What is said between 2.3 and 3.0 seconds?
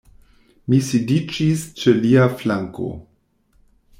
flanko.